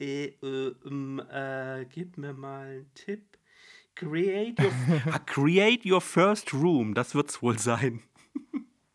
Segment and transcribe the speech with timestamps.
[0.00, 3.38] Äh, äh, ähm, äh, gib mir mal einen Tipp.
[3.94, 4.72] Create your,
[5.12, 8.02] ah, create your first room, das wird's wohl sein.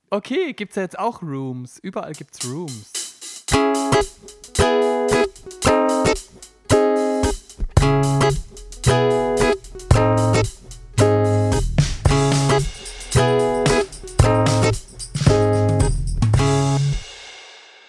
[0.10, 1.80] Okay, gibt's ja jetzt auch Rooms.
[1.80, 2.94] Überall gibt's Rooms.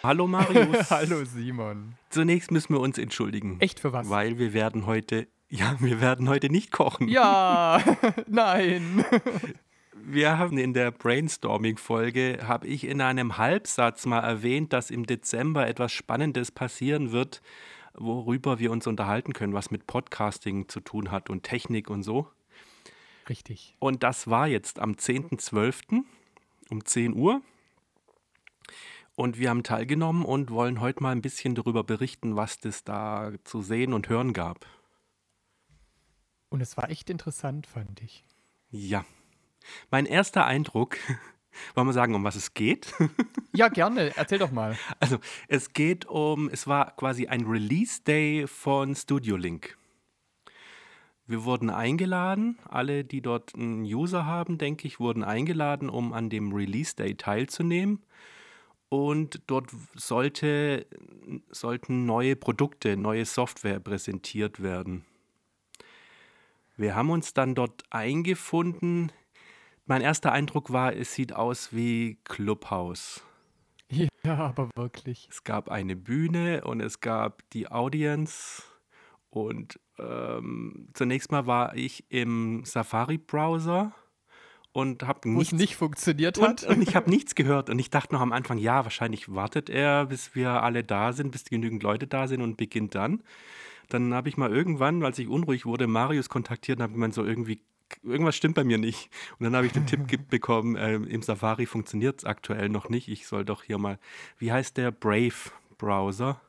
[0.09, 0.91] Hallo Marius.
[0.91, 1.95] Hallo Simon.
[2.09, 3.61] Zunächst müssen wir uns entschuldigen.
[3.61, 4.09] Echt für was?
[4.09, 7.09] Weil wir werden heute, ja, wir werden heute nicht kochen.
[7.09, 7.79] Ja,
[8.27, 9.05] nein.
[10.11, 15.67] Wir haben in der Brainstorming-Folge, habe ich in einem Halbsatz mal erwähnt, dass im Dezember
[15.67, 17.43] etwas Spannendes passieren wird,
[17.93, 22.27] worüber wir uns unterhalten können, was mit Podcasting zu tun hat und Technik und so.
[23.29, 23.77] Richtig.
[23.81, 26.05] Und das war jetzt am 10.12.
[26.71, 27.43] um 10 Uhr.
[29.19, 33.33] Und wir haben teilgenommen und wollen heute mal ein bisschen darüber berichten, was das da
[33.43, 34.65] zu sehen und hören gab.
[36.51, 38.25] Und es war echt interessant, fand ich.
[38.71, 39.05] Ja.
[39.91, 40.99] Mein erster Eindruck,
[41.75, 42.95] wollen wir sagen, um was es geht?
[43.53, 44.17] Ja, gerne.
[44.17, 44.79] Erzähl doch mal.
[45.01, 49.77] Also, es geht um, es war quasi ein Release Day von Studio Link.
[51.27, 56.31] Wir wurden eingeladen, alle, die dort einen User haben, denke ich, wurden eingeladen, um an
[56.31, 58.05] dem Release Day teilzunehmen
[58.89, 60.87] und dort sollte,
[61.51, 65.05] sollten neue Produkte, neue Software präsentiert werden.
[66.77, 69.13] Wir haben uns dann dort eingefunden.
[69.87, 73.23] Mein erster Eindruck war, es sieht aus wie Clubhouse.
[74.25, 75.29] Ja, aber wirklich.
[75.31, 78.63] Es gab eine Bühne und es gab die Audience.
[79.31, 83.95] Und ähm, zunächst mal war ich im Safari-Browser
[84.79, 86.63] und habe nichts nicht funktioniert hat.
[86.63, 89.69] Und, und ich habe nichts gehört und ich dachte noch am Anfang, ja, wahrscheinlich wartet
[89.69, 93.25] er, bis wir alle da sind, bis genügend Leute da sind und beginnt dann.
[93.89, 97.25] Dann habe ich mal irgendwann, als ich unruhig wurde, Marius kontaktiert und habe gemeint, so
[97.25, 97.61] irgendwie
[98.05, 99.11] irgendwas stimmt bei mir nicht.
[99.41, 103.09] Und dann habe ich den Tipp bekommen, äh, im Safari funktioniert es aktuell noch nicht.
[103.09, 103.99] Ich soll doch hier mal,
[104.39, 106.41] wie heißt der Brave Browser?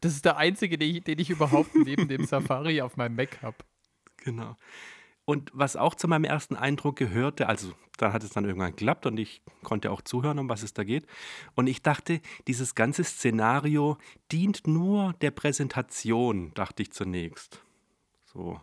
[0.00, 3.42] Das ist der einzige, den ich, den ich überhaupt neben dem Safari auf meinem Mac
[3.42, 3.56] habe.
[4.24, 4.56] Genau.
[5.24, 9.06] Und was auch zu meinem ersten Eindruck gehörte, also dann hat es dann irgendwann geklappt
[9.06, 11.06] und ich konnte auch zuhören, um was es da geht.
[11.54, 13.96] Und ich dachte, dieses ganze Szenario
[14.32, 17.62] dient nur der Präsentation, dachte ich zunächst.
[18.24, 18.60] So.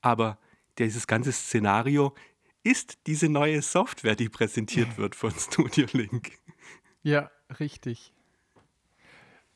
[0.00, 0.38] Aber
[0.78, 2.14] dieses ganze Szenario
[2.62, 6.32] ist diese neue Software, die präsentiert wird von Studio Link.
[7.02, 8.12] Ja, richtig.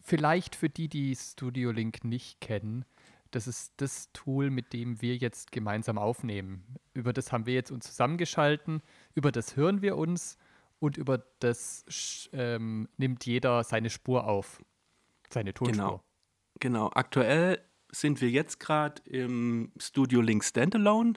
[0.00, 2.84] Vielleicht für die, die Studio Link nicht kennen,
[3.34, 6.76] das ist das Tool, mit dem wir jetzt gemeinsam aufnehmen.
[6.92, 8.80] Über das haben wir jetzt uns zusammengeschalten,
[9.14, 10.38] über das hören wir uns
[10.78, 14.62] und über das ähm, nimmt jeder seine Spur auf,
[15.30, 15.74] seine Tonspur.
[15.74, 16.04] Genau.
[16.60, 16.90] Genau.
[16.94, 21.14] Aktuell sind wir jetzt gerade im Studio Link Standalone.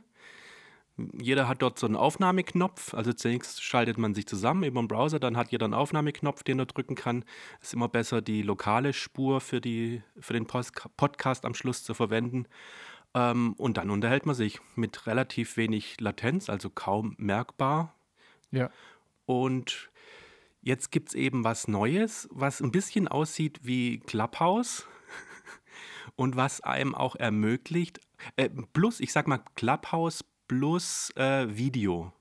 [0.97, 2.93] Jeder hat dort so einen Aufnahmeknopf.
[2.93, 6.59] Also zunächst schaltet man sich zusammen über den Browser, dann hat jeder einen Aufnahmeknopf, den
[6.59, 7.23] er drücken kann.
[7.61, 11.93] Es ist immer besser, die lokale Spur für, die, für den Podcast am Schluss zu
[11.93, 12.47] verwenden.
[13.13, 17.95] Ähm, und dann unterhält man sich mit relativ wenig Latenz, also kaum merkbar.
[18.51, 18.71] Ja.
[19.25, 19.91] Und
[20.61, 24.87] jetzt gibt es eben was Neues, was ein bisschen aussieht wie Clubhouse
[26.15, 27.99] und was einem auch ermöglicht,
[28.35, 32.11] äh, plus, ich sag mal, Clubhouse plus äh, Video.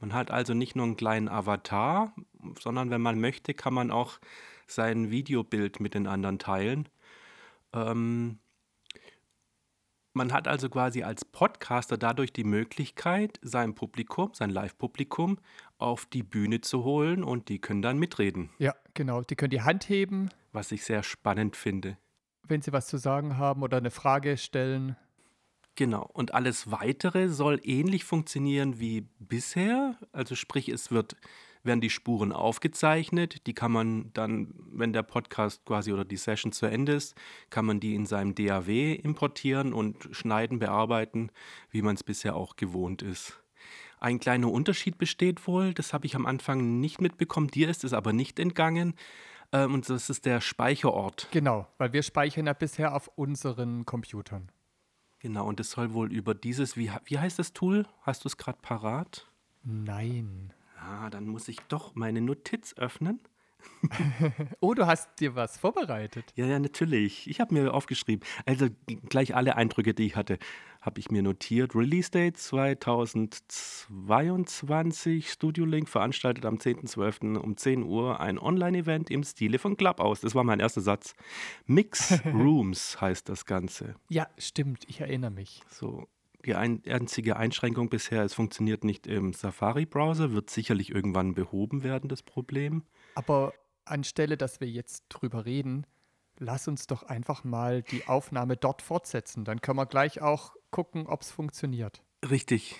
[0.00, 2.14] Man hat also nicht nur einen kleinen Avatar,
[2.60, 4.18] sondern wenn man möchte, kann man auch
[4.66, 6.88] sein Videobild mit den anderen teilen.
[7.72, 8.38] Ähm,
[10.14, 15.38] man hat also quasi als Podcaster dadurch die Möglichkeit, sein Publikum, sein Live-Publikum
[15.78, 18.50] auf die Bühne zu holen und die können dann mitreden.
[18.58, 19.22] Ja, genau.
[19.22, 20.28] Die können die Hand heben.
[20.52, 21.96] Was ich sehr spannend finde.
[22.46, 24.96] Wenn sie was zu sagen haben oder eine Frage stellen.
[25.74, 26.08] Genau.
[26.12, 29.98] Und alles weitere soll ähnlich funktionieren wie bisher.
[30.12, 31.16] Also sprich, es wird,
[31.62, 33.46] werden die Spuren aufgezeichnet.
[33.46, 37.14] Die kann man dann, wenn der Podcast quasi oder die Session zu Ende ist,
[37.48, 41.30] kann man die in seinem DAW importieren und schneiden, bearbeiten,
[41.70, 43.38] wie man es bisher auch gewohnt ist.
[43.98, 47.92] Ein kleiner Unterschied besteht wohl, das habe ich am Anfang nicht mitbekommen, dir ist es
[47.92, 48.94] aber nicht entgangen.
[49.52, 51.28] Ähm, und das ist der Speicherort.
[51.30, 54.50] Genau, weil wir speichern ja bisher auf unseren Computern.
[55.22, 57.86] Genau, und das soll wohl über dieses, wie, wie heißt das Tool?
[58.00, 59.28] Hast du es gerade parat?
[59.62, 60.52] Nein.
[60.76, 63.20] Ah, dann muss ich doch meine Notiz öffnen.
[64.60, 66.32] oh, du hast dir was vorbereitet.
[66.36, 67.26] Ja, ja, natürlich.
[67.28, 68.26] Ich habe mir aufgeschrieben.
[68.46, 68.68] Also
[69.08, 70.38] gleich alle Eindrücke, die ich hatte,
[70.80, 71.74] habe ich mir notiert.
[71.74, 77.38] Release Date 2022, Studio Link veranstaltet am 10.12.
[77.38, 80.20] um 10 Uhr ein Online-Event im Stile von Clubhouse.
[80.20, 81.14] Das war mein erster Satz.
[81.66, 83.94] Mix Rooms heißt das Ganze.
[84.08, 84.84] Ja, stimmt.
[84.88, 85.62] Ich erinnere mich.
[85.68, 86.08] So,
[86.44, 92.08] die ein, einzige Einschränkung bisher, es funktioniert nicht im Safari-Browser, wird sicherlich irgendwann behoben werden,
[92.08, 92.82] das Problem.
[93.14, 93.52] Aber
[93.84, 95.86] anstelle, dass wir jetzt drüber reden,
[96.38, 99.44] lass uns doch einfach mal die Aufnahme dort fortsetzen.
[99.44, 102.02] Dann können wir gleich auch gucken, ob es funktioniert.
[102.28, 102.76] Richtig.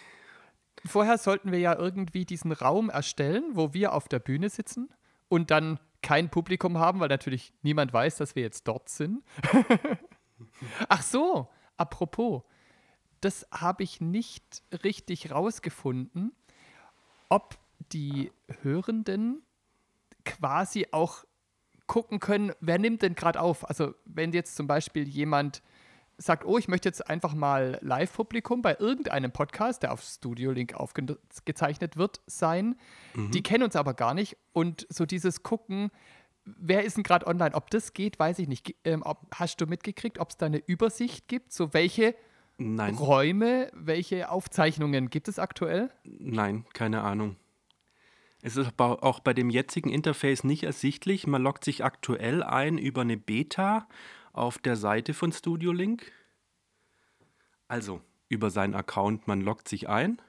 [0.84, 4.88] Vorher sollten wir ja irgendwie diesen Raum erstellen, wo wir auf der Bühne sitzen
[5.28, 9.22] und dann kein Publikum haben, weil natürlich niemand weiß, dass wir jetzt dort sind.
[10.88, 12.42] Ach so, apropos,
[13.20, 16.32] das habe ich nicht richtig rausgefunden,
[17.28, 17.56] ob
[17.92, 18.32] die
[18.62, 19.42] Hörenden
[20.24, 21.24] quasi auch
[21.86, 23.68] gucken können, wer nimmt denn gerade auf.
[23.68, 25.62] Also wenn jetzt zum Beispiel jemand
[26.18, 30.74] sagt, oh, ich möchte jetzt einfach mal Live-Publikum bei irgendeinem Podcast, der auf Studio Link
[30.74, 32.76] aufgezeichnet wird, sein.
[33.14, 33.30] Mhm.
[33.32, 34.36] Die kennen uns aber gar nicht.
[34.52, 35.90] Und so dieses Gucken,
[36.44, 37.54] wer ist denn gerade online?
[37.54, 38.74] Ob das geht, weiß ich nicht.
[38.84, 41.52] Ähm, ob, hast du mitgekriegt, ob es da eine Übersicht gibt?
[41.52, 42.14] So welche
[42.58, 42.94] Nein.
[42.94, 45.90] Räume, welche Aufzeichnungen gibt es aktuell?
[46.04, 47.36] Nein, keine Ahnung.
[48.44, 51.28] Es ist auch bei dem jetzigen Interface nicht ersichtlich.
[51.28, 53.88] Man loggt sich aktuell ein über eine Beta
[54.32, 56.10] auf der Seite von Studio Link.
[57.68, 60.20] Also über seinen Account, man loggt sich ein.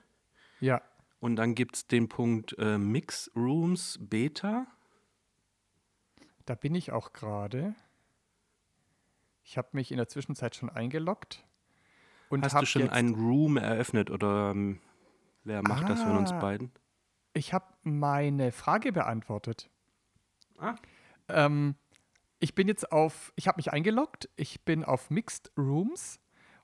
[0.60, 0.82] Ja.
[1.20, 4.68] Und dann gibt es den Punkt äh, Mix Rooms Beta.
[6.46, 7.74] Da bin ich auch gerade.
[9.44, 11.44] Ich habe mich in der Zwischenzeit schon eingeloggt.
[12.30, 14.80] Und Hast du schon einen Room eröffnet oder ähm,
[15.44, 16.40] wer macht ah, das von uns ah.
[16.40, 16.72] beiden?
[17.34, 19.70] Ich habe meine Frage beantwortet.
[20.58, 20.76] Ah.
[21.30, 21.76] Ähm,
[22.40, 26.20] ich bin jetzt auf, ich habe mich eingeloggt, ich bin auf Mixed Rooms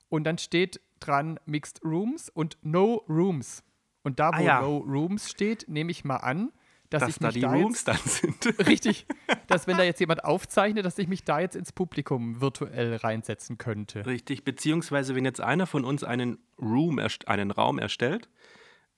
[0.08, 3.64] und dann steht dran Mixed Rooms und No Rooms.
[4.02, 4.60] Und da, wo ah, ja.
[4.60, 6.52] No Rooms steht, nehme ich mal an,
[6.90, 8.46] dass, dass ich da die da Rooms dann sind.
[8.66, 9.06] Richtig,
[9.46, 13.58] dass wenn da jetzt jemand aufzeichnet, dass ich mich da jetzt ins Publikum virtuell reinsetzen
[13.58, 14.04] könnte.
[14.06, 18.28] Richtig, beziehungsweise wenn jetzt einer von uns einen Room, einen Raum erstellt,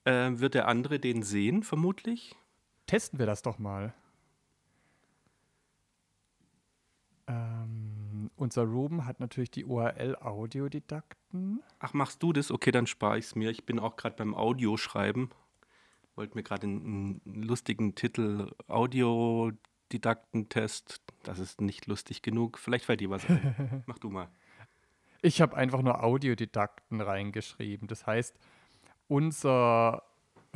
[0.05, 2.35] äh, wird der andere den sehen, vermutlich?
[2.87, 3.95] Testen wir das doch mal.
[7.27, 11.63] Ähm, unser Ruben hat natürlich die URL Audiodidakten.
[11.79, 12.51] Ach, machst du das?
[12.51, 13.51] Okay, dann spare ich es mir.
[13.51, 15.31] Ich bin auch gerade beim Audioschreiben.
[16.15, 21.01] Wollte mir gerade einen, einen, lustigen Titel Audiodidaktentest.
[21.23, 22.59] Das ist nicht lustig genug.
[22.59, 23.85] Vielleicht fällt dir was ein.
[23.87, 24.29] Mach du mal.
[25.23, 27.87] Ich habe einfach nur Audiodidakten reingeschrieben.
[27.87, 28.37] Das heißt,
[29.13, 30.03] unser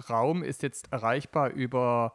[0.08, 2.14] Raum ist jetzt erreichbar über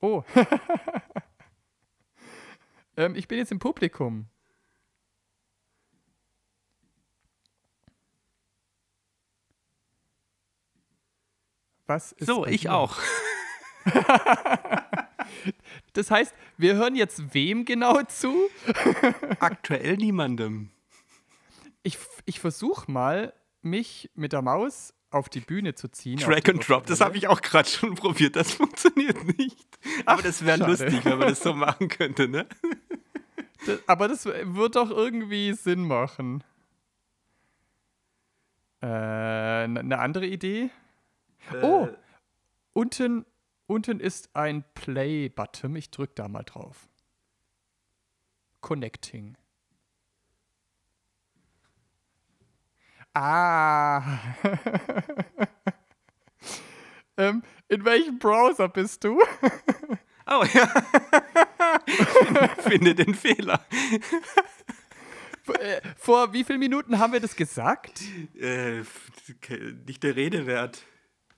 [0.02, 0.24] Oh.
[2.98, 4.28] ähm, ich bin jetzt im Publikum.
[11.94, 12.74] Was ist so, ich dir?
[12.74, 12.98] auch.
[15.94, 18.50] das heißt, wir hören jetzt wem genau zu?
[19.40, 20.72] Aktuell niemandem.
[21.84, 23.32] Ich, ich versuche mal,
[23.62, 26.18] mich mit der Maus auf die Bühne zu ziehen.
[26.18, 28.38] Drag and Drop, das habe ich auch gerade schon probiert.
[28.38, 29.68] Das funktioniert nicht.
[30.08, 32.48] Aber Ach, das wäre lustig, wenn man das so machen könnte, ne?
[33.66, 36.44] Das, aber das wird doch irgendwie Sinn machen.
[38.82, 40.70] Äh, eine andere Idee?
[41.52, 41.90] Äh, oh,
[42.74, 43.26] unten,
[43.68, 45.76] unten ist ein Play-Button.
[45.76, 46.88] Ich drücke da mal drauf.
[48.62, 49.38] Connecting.
[53.14, 54.20] Ah.
[57.18, 59.20] ähm, in welchem Browser bist du?
[60.28, 60.68] oh ja.
[62.60, 63.64] Finde den Fehler.
[65.60, 68.02] Äh, vor wie vielen Minuten haben wir das gesagt?
[68.40, 68.84] Äh,
[69.86, 70.84] nicht der Rede wert.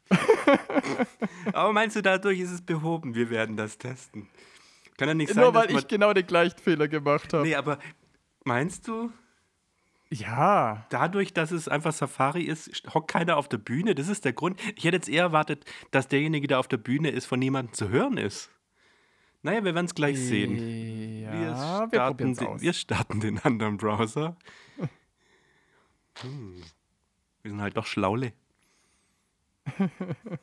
[1.54, 3.16] Aber meinst du, dadurch ist es behoben?
[3.16, 4.28] Wir werden das testen.
[4.98, 7.44] Kann ja nicht sein, Nur weil ich genau den gleichen Fehler gemacht habe.
[7.44, 7.80] Nee, aber
[8.46, 9.12] meinst du?
[10.10, 10.86] Ja.
[10.90, 13.96] Dadurch, dass es einfach Safari ist, hockt keiner auf der Bühne.
[13.96, 14.60] Das ist der Grund.
[14.76, 17.90] Ich hätte jetzt eher erwartet, dass derjenige, der auf der Bühne ist, von niemandem zu
[17.90, 18.50] hören ist.
[19.42, 21.22] Naja, wir werden es gleich sehen.
[21.22, 24.38] Ja, wir, starten wir, den, wir starten den anderen Browser.
[26.22, 26.64] Hm.
[27.42, 28.34] Wir sind halt doch Schlaule.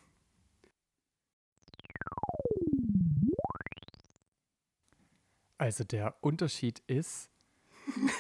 [5.63, 7.31] Also der Unterschied ist,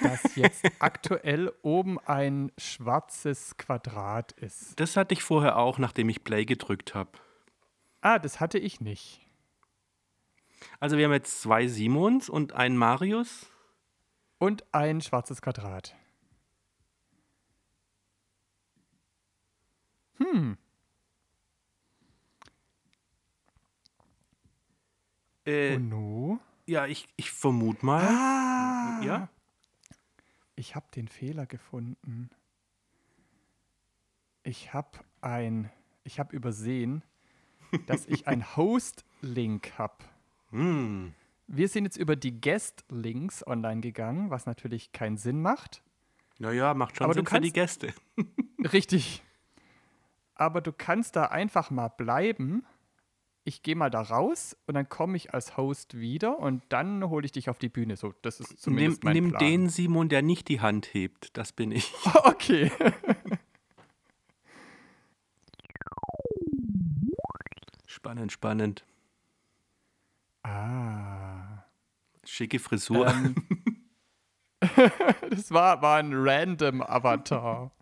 [0.00, 4.78] dass jetzt aktuell oben ein schwarzes Quadrat ist.
[4.78, 7.10] Das hatte ich vorher auch, nachdem ich Play gedrückt habe.
[8.00, 9.26] Ah, das hatte ich nicht.
[10.78, 13.46] Also wir haben jetzt zwei Simons und einen Marius.
[14.38, 15.96] Und ein schwarzes Quadrat.
[20.18, 20.58] Hm.
[25.44, 26.38] Äh, Und nu?
[26.66, 28.06] ja, ich, ich vermute mal.
[28.06, 29.00] Ah!
[29.02, 29.28] Ja?
[30.54, 32.30] Ich habe den Fehler gefunden.
[34.44, 35.70] Ich habe ein,
[36.04, 37.02] ich habe übersehen,
[37.86, 39.96] dass ich ein Host-Link habe.
[40.50, 41.14] Hm.
[41.46, 45.82] Wir sind jetzt über die Guest-Links online gegangen, was natürlich keinen Sinn macht.
[46.38, 47.94] Naja, macht schon Aber du Sinn für die kannst- Gäste.
[48.72, 49.22] Richtig.
[50.34, 52.64] Aber du kannst da einfach mal bleiben.
[53.44, 57.24] Ich gehe mal da raus und dann komme ich als Host wieder und dann hole
[57.24, 57.96] ich dich auf die Bühne.
[57.96, 59.40] So, das ist Nimm, zumindest mein nimm Plan.
[59.44, 61.36] den Simon, der nicht die Hand hebt.
[61.36, 61.92] Das bin ich.
[62.24, 62.70] Okay.
[67.86, 68.84] Spannend, spannend.
[70.42, 71.64] ah.
[72.24, 73.08] Schicke Frisur.
[73.08, 73.34] Ähm,
[75.30, 77.72] das war, war ein random Avatar.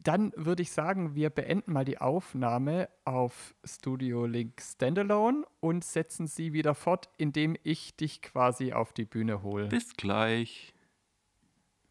[0.00, 6.28] Dann würde ich sagen, wir beenden mal die Aufnahme auf Studio Link Standalone und setzen
[6.28, 9.66] sie wieder fort, indem ich dich quasi auf die Bühne hole.
[9.66, 10.72] Bis gleich.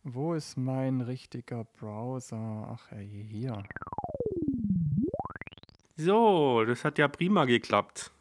[0.04, 2.70] Wo ist mein richtiger Browser?
[2.72, 3.62] Ach, ey, hier.
[5.98, 8.12] So, das hat ja prima geklappt.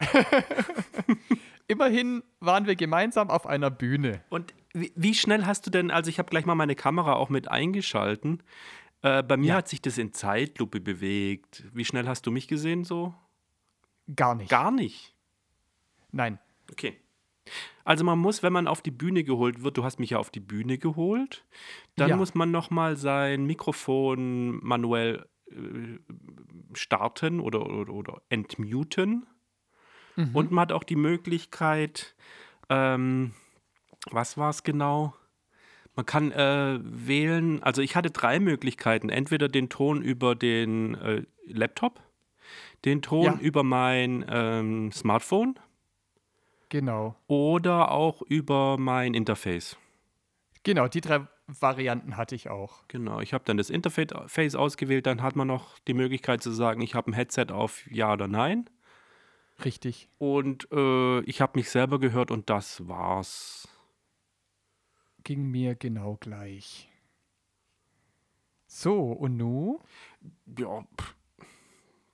[1.66, 4.22] Immerhin waren wir gemeinsam auf einer Bühne.
[4.28, 7.30] Und wie, wie schnell hast du denn, also ich habe gleich mal meine Kamera auch
[7.30, 8.42] mit eingeschalten.
[9.02, 9.54] Äh, bei mir Ja.
[9.56, 11.64] hat sich das in Zeitlupe bewegt.
[11.72, 13.14] Wie schnell hast du mich gesehen so?
[14.14, 14.50] Gar nicht.
[14.50, 15.14] Gar nicht.
[16.12, 16.38] Nein.
[16.70, 16.98] Okay.
[17.84, 20.30] Also man muss, wenn man auf die Bühne geholt wird, du hast mich ja auf
[20.30, 21.44] die Bühne geholt,
[21.96, 22.16] dann Ja.
[22.16, 25.98] muss man nochmal sein Mikrofon manuell äh,
[26.72, 29.26] starten oder, oder, oder entmuten.
[30.16, 30.30] Mhm.
[30.34, 32.14] Und man hat auch die Möglichkeit,
[32.68, 33.32] ähm,
[34.10, 35.14] was war es genau?
[35.96, 39.08] Man kann äh, wählen, also ich hatte drei Möglichkeiten.
[39.08, 42.00] Entweder den Ton über den äh, Laptop,
[42.84, 43.38] den Ton Ja.
[43.40, 45.54] über mein ähm, Smartphone
[46.68, 47.14] Genau.
[47.28, 49.76] oder auch über mein Interface.
[50.64, 52.88] Genau, die drei Varianten hatte ich auch.
[52.88, 56.80] Genau, ich habe dann das Interface ausgewählt, dann hat man noch die Möglichkeit zu sagen,
[56.80, 58.68] ich habe ein Headset auf Ja oder Nein.
[59.62, 60.08] Richtig.
[60.18, 63.68] Und äh, ich habe mich selber gehört und das war's.
[65.22, 66.90] Ging mir genau gleich.
[68.66, 69.78] So, und nu?
[70.58, 71.14] Ja, pff,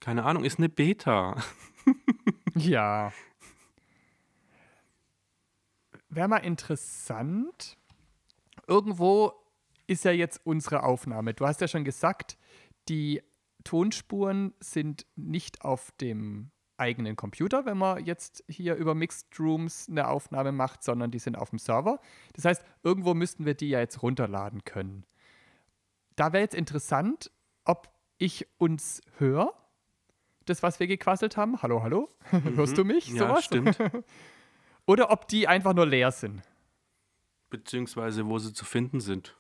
[0.01, 1.37] keine Ahnung, ist eine Beta.
[2.55, 3.13] Ja.
[6.09, 7.77] Wäre mal interessant.
[8.67, 9.33] Irgendwo
[9.87, 11.35] ist ja jetzt unsere Aufnahme.
[11.35, 12.37] Du hast ja schon gesagt,
[12.89, 13.23] die
[13.65, 20.09] Tonspuren sind nicht auf dem eigenen Computer, wenn man jetzt hier über Mixed Rooms eine
[20.09, 22.01] Aufnahme macht, sondern die sind auf dem Server.
[22.33, 25.05] Das heißt, irgendwo müssten wir die ja jetzt runterladen können.
[26.17, 27.31] Da wäre jetzt interessant,
[27.65, 29.55] ob ich uns höre,
[30.47, 31.63] das, was wir gequasselt haben.
[31.63, 32.09] Hallo, hallo.
[32.57, 33.11] Hörst du mich?
[33.11, 33.17] Mhm.
[33.17, 33.45] Ja, Sowas?
[33.45, 33.79] stimmt.
[34.87, 36.43] Oder ob die einfach nur leer sind.
[37.51, 39.37] Beziehungsweise wo sie zu finden sind.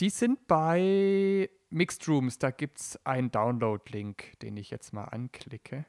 [0.00, 2.38] Die sind bei Mixed Rooms.
[2.38, 5.84] Da gibt es einen Download-Link, den ich jetzt mal anklicke.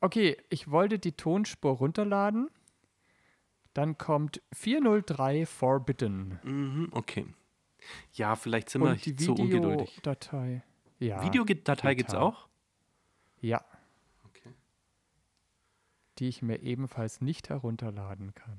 [0.00, 2.50] Okay, ich wollte die Tonspur runterladen.
[3.72, 6.38] Dann kommt 403 Forbidden.
[6.42, 7.26] Mhm, okay.
[8.12, 9.96] Ja, vielleicht sind wir Und die zu ungeduldig.
[9.96, 10.62] Videodatei.
[10.98, 11.22] Ja.
[11.24, 12.48] Videodatei gibt es auch?
[13.40, 13.64] Ja,
[14.26, 14.50] Okay.
[16.18, 18.58] die ich mir ebenfalls nicht herunterladen kann.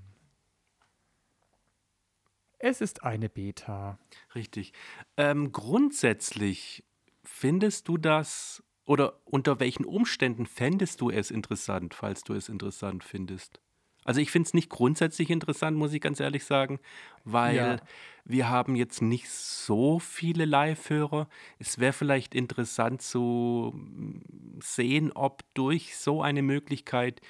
[2.67, 4.00] Es ist eine Beta.
[4.34, 4.74] Richtig.
[5.17, 6.84] Ähm, grundsätzlich
[7.24, 13.03] findest du das oder unter welchen Umständen fändest du es interessant, falls du es interessant
[13.03, 13.62] findest?
[14.03, 16.79] Also ich finde es nicht grundsätzlich interessant, muss ich ganz ehrlich sagen,
[17.24, 17.88] weil Ja.
[18.24, 21.27] wir haben jetzt nicht so viele Live-Hörer.
[21.57, 27.22] Es wäre vielleicht interessant zu mm, sehen, ob durch so eine Möglichkeit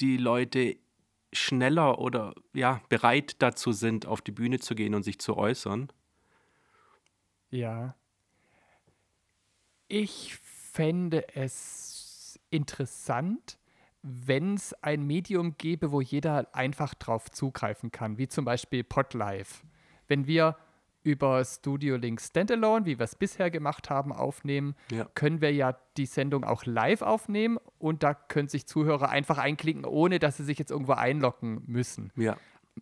[0.00, 0.76] die Leute
[1.34, 5.88] schneller oder ja bereit dazu sind, auf die Bühne zu gehen und sich zu äußern.
[7.50, 7.94] Ja.
[9.88, 13.58] Ich fände es interessant,
[14.02, 19.64] wenn es ein Medium gäbe, wo jeder einfach drauf zugreifen kann, wie zum Beispiel Podlife.
[20.08, 20.56] Wenn wir
[21.02, 25.04] über Studio Link Standalone, wie wir es bisher gemacht haben, aufnehmen, Ja.
[25.14, 29.84] können wir ja die Sendung auch live aufnehmen und da können sich Zuhörer einfach einklicken,
[29.84, 32.10] ohne dass sie sich jetzt irgendwo einloggen müssen.
[32.16, 32.38] Ja.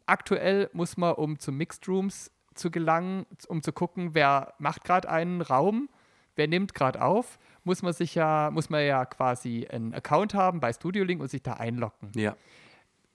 [0.07, 5.11] Aktuell muss man, um zu Mixed Rooms zu gelangen, um zu gucken, wer macht gerade
[5.11, 5.89] einen Raum,
[6.37, 10.61] wer nimmt gerade auf, muss man sich ja, muss man ja quasi einen Account haben
[10.61, 12.37] bei Studio Link und sich da einloggen Ja.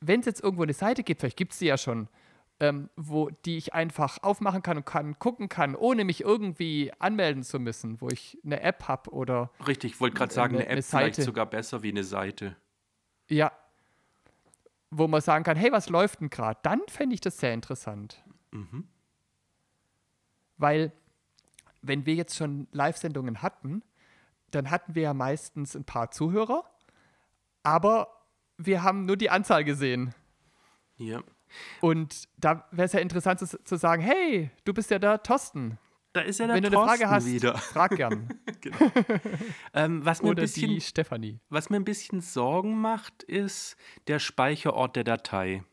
[0.02, 2.10] wenn es jetzt irgendwo eine Seite gibt, vielleicht gibt es die ja schon,
[2.60, 7.44] ähm, wo die ich einfach aufmachen kann und kann gucken kann, ohne mich irgendwie anmelden
[7.44, 10.70] zu müssen, wo ich eine App habe oder Richtig, ich wollte gerade sagen, Eine- eine
[10.70, 12.56] App eine vielleicht sogar besser wie eine Seite.
[13.30, 13.52] ja,
[14.90, 16.60] wo man sagen kann, hey, was läuft denn gerade?
[16.64, 18.24] Dann fände ich das sehr interessant.
[18.52, 18.88] Mhm.
[20.58, 20.92] Weil,
[21.82, 23.84] wenn wir jetzt schon Live-Sendungen hatten,
[24.52, 26.64] dann hatten wir ja meistens ein paar Zuhörer,
[27.64, 28.08] aber
[28.58, 30.16] wir haben nur die Anzahl gesehen.
[30.98, 31.22] Ja.
[31.82, 35.78] Und da wäre es ja interessant zu, zu sagen, hey, du bist ja der Thorsten.
[36.14, 37.58] Da ist ja der Wenn du eine Frage hast, wieder.
[37.58, 38.30] frag gern.
[39.74, 41.40] Ähm, was, mir ein Oder bisschen, die Stefanie.
[41.50, 43.78] was mir ein bisschen Sorgen macht, ist
[44.08, 45.64] der Speicherort der Datei.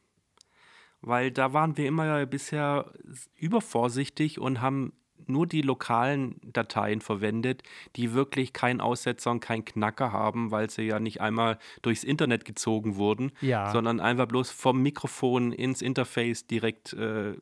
[1.00, 2.92] Weil da waren wir immer ja bisher
[3.36, 4.92] übervorsichtig und haben
[5.28, 7.62] nur die lokalen Dateien verwendet,
[7.96, 12.44] die wirklich keinen Aussetzer und keinen Knacker haben, weil sie ja nicht einmal durchs Internet
[12.44, 13.70] gezogen wurden, Ja.
[13.72, 17.34] sondern einfach bloß vom Mikrofon ins Interface direkt äh,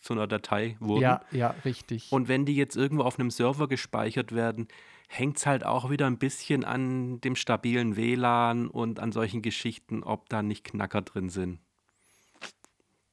[0.00, 1.02] zu einer Datei wurden.
[1.02, 2.10] Ja, ja, richtig.
[2.12, 4.68] Und wenn die jetzt irgendwo auf einem Server gespeichert werden,
[5.08, 10.02] hängt es halt auch wieder ein bisschen an dem stabilen WLAN und an solchen Geschichten,
[10.02, 11.60] ob da nicht Knacker drin sind.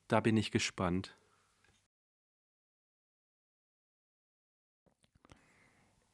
[0.07, 1.15] Da bin ich gespannt.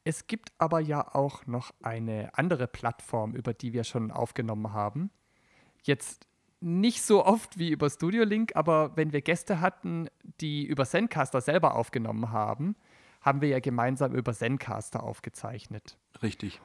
[0.04, 5.10] Es gibt aber ja auch noch eine andere Plattform, über die wir schon aufgenommen haben.
[5.82, 6.26] Jetzt
[6.60, 10.08] nicht so oft wie über Studio Link, aber wenn wir Gäste hatten,
[10.40, 12.76] die über Zencaster selber aufgenommen haben,
[13.20, 15.96] haben wir ja gemeinsam über Zencaster aufgezeichnet.
[16.22, 16.60] Richtig.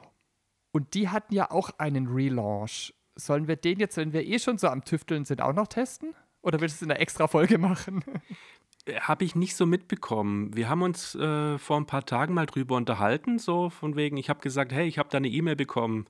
[0.72, 2.94] Und die hatten ja auch einen Relaunch.
[3.14, 6.14] Sollen wir den jetzt, wenn wir eh schon so am Tüfteln sind, auch noch testen?
[6.42, 8.04] Oder willst du es in einer extra Folge machen?
[9.00, 10.54] Habe ich nicht so mitbekommen.
[10.56, 14.28] Wir haben uns äh, vor ein paar Tagen mal drüber unterhalten, so von wegen, ich
[14.30, 16.06] habe gesagt, hey, ich habe da eine E-Mail bekommen.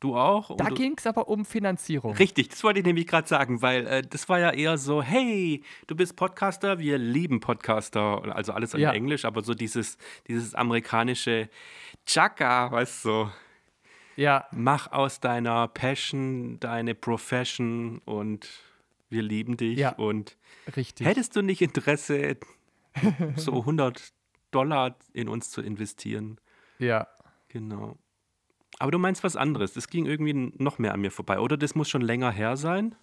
[0.00, 0.54] Du auch?
[0.56, 2.14] Da ging es aber um Finanzierung.
[2.16, 5.62] Richtig, das wollte ich nämlich gerade sagen, weil äh, das war ja eher so, hey,
[5.86, 8.92] du bist Podcaster, wir lieben Podcaster, also alles in Ja.
[8.92, 9.96] Englisch, aber so dieses,
[10.28, 11.48] dieses amerikanische
[12.06, 13.30] Chaka, weißt du, so,
[14.16, 18.48] Ja, mach aus deiner Passion deine Profession und
[19.14, 19.92] wir lieben dich Ja.
[19.94, 20.36] und
[20.76, 21.06] richtig.
[21.06, 22.36] hättest du nicht Interesse,
[23.36, 24.12] so 100
[24.50, 26.38] Dollar in uns zu investieren?
[26.78, 27.06] Ja.
[27.48, 27.96] Genau.
[28.78, 29.72] Aber du meinst was anderes.
[29.72, 31.38] Das ging irgendwie noch mehr an mir vorbei.
[31.38, 32.94] Oder das muss schon länger her sein?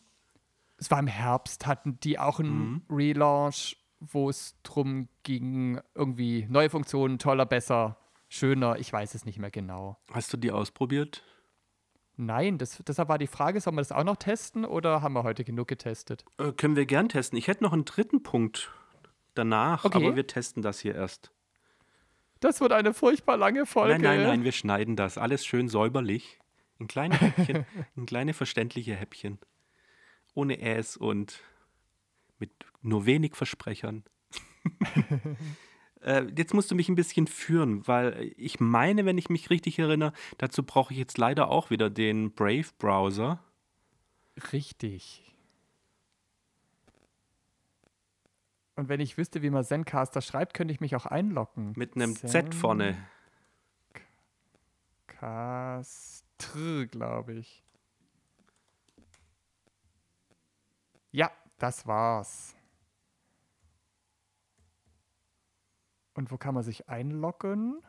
[0.78, 2.82] Es war im Herbst, hatten die auch einen Mhm.
[2.90, 7.98] Relaunch, wo es drum ging, irgendwie neue Funktionen, toller, besser,
[8.30, 9.98] schöner, ich weiß es nicht mehr genau.
[10.12, 11.24] Hast du die ausprobiert?
[12.18, 15.24] Nein, das, deshalb war die Frage, sollen wir das auch noch testen oder haben wir
[15.24, 16.24] heute genug getestet?
[16.38, 17.38] Äh, können wir gern testen.
[17.38, 18.72] Ich hätte noch einen dritten Punkt
[19.34, 19.98] danach, Okay.
[19.98, 21.32] aber wir testen das hier erst.
[22.42, 23.94] Das wird eine furchtbar lange Folge.
[23.94, 25.18] Nein, nein, nein, wir schneiden das.
[25.18, 26.40] Alles schön säuberlich.
[26.80, 29.40] In kleine Häppchen, in kleine verständliche Häppchen.
[30.34, 31.40] Ohne Äs und
[32.40, 34.04] mit nur wenig Versprechern.
[36.02, 39.80] äh, jetzt musst du mich ein bisschen führen, weil ich meine, wenn ich mich richtig
[39.80, 43.40] erinnere, dazu brauche ich jetzt leider auch wieder den Brave-Browser.
[44.52, 45.32] Richtig.
[48.76, 51.74] Und wenn ich wüsste, wie man Zencaster schreibt, könnte ich mich auch einloggen.
[51.76, 52.98] Mit einem Z vorne.
[55.08, 57.64] Castr, glaube ich.
[61.12, 62.56] Ja, das war's.
[66.22, 67.82] Und wo kann man sich einloggen?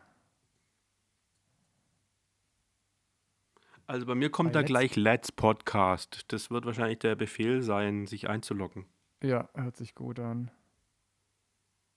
[3.86, 6.24] Also bei mir kommt Bei da Let's- gleich Let's Podcast.
[6.28, 8.86] Das wird wahrscheinlich der Befehl sein, sich einzuloggen.
[9.22, 10.50] Ja, hört sich gut an.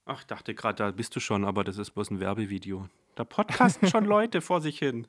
[0.04, 2.86] Ach, ich dachte gerade, da bist du schon, aber das ist bloß ein Werbevideo.
[3.14, 5.06] Da podcasten schon Leute vor sich hin.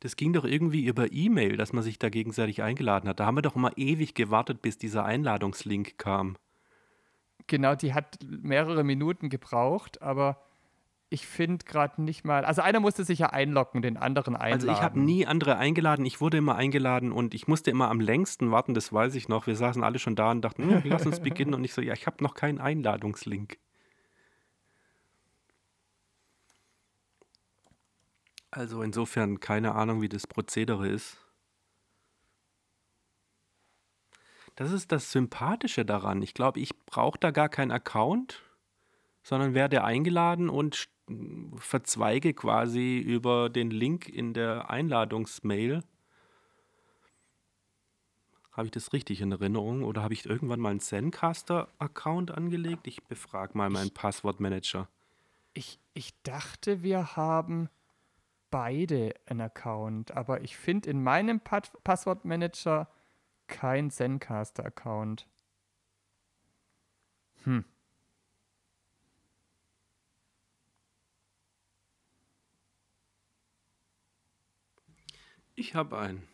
[0.00, 3.20] Das ging doch irgendwie über E-Mail, dass man sich da gegenseitig eingeladen hat.
[3.20, 6.38] Da haben wir doch immer ewig gewartet, bis dieser Einladungslink kam.
[7.46, 10.40] Genau, die hat mehrere Minuten gebraucht, aber
[11.10, 12.44] ich finde gerade nicht mal.
[12.44, 14.68] Also einer musste sich ja einloggen, den anderen einladen.
[14.68, 18.00] Also ich habe nie andere eingeladen, ich wurde immer eingeladen und ich musste immer am
[18.00, 19.46] längsten warten, das weiß ich noch.
[19.46, 21.92] Wir saßen alle schon da und dachten, "Hm, lass uns beginnen und ich so, ja,
[21.92, 23.58] ich habe noch keinen Einladungslink.
[28.50, 31.23] Also insofern keine Ahnung, wie das Prozedere ist.
[34.56, 36.22] Das ist das Sympathische daran.
[36.22, 38.42] Ich glaube, ich brauche da gar keinen Account.
[39.24, 40.88] sondern werde eingeladen und
[41.56, 45.82] verzweige quasi über den Link in der Einladungsmail.
[48.52, 52.86] Habe ich das richtig in Erinnerung oder habe ich irgendwann mal einen Zencaster-Account angelegt?
[52.86, 54.88] Ich befrage mal meinen Passwortmanager.
[55.54, 57.68] Ich, ich dachte, wir haben
[58.50, 62.88] beide einen Account, aber ich finde in meinem pa Passwortmanager
[63.46, 65.26] kein Zencaster-Account.
[67.44, 67.64] Hm.
[75.56, 76.26] Ich habe einen.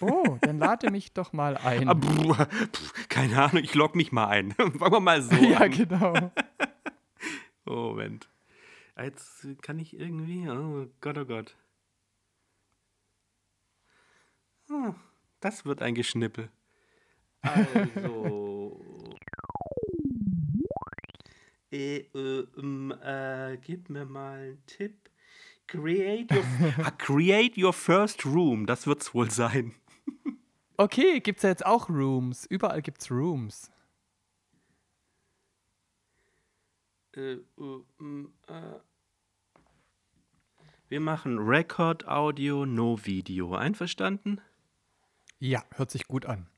[0.00, 1.88] Oh, dann lade mich doch mal ein.
[1.88, 2.44] Ah, puh, puh,
[3.08, 4.52] keine Ahnung, ich log mich mal ein.
[4.52, 5.70] Fangen wir mal so ja, an.
[5.70, 6.32] genau.
[7.66, 8.28] Oh, Moment.
[8.96, 10.48] Jetzt kann ich irgendwie.
[10.48, 11.56] Oh Gott, oh Gott.
[14.68, 14.94] Hm,
[15.44, 16.48] das wird ein Geschnippel.
[17.42, 18.80] Also.
[21.70, 25.10] äh, äh, äh, gib mir mal einen Tipp.
[25.66, 26.44] Create your,
[26.84, 29.74] ah, create your first room, das wird's wohl sein.
[30.76, 32.46] Okay, gibt's ja jetzt auch Rooms.
[32.46, 33.70] Überall gibt's Rooms.
[37.14, 37.40] Äh, äh,
[38.00, 38.80] ähm, äh.
[40.88, 43.54] Wir machen Record, Audio, No Video.
[43.54, 44.40] Einverstanden?
[45.38, 46.48] Ja, hört sich gut an.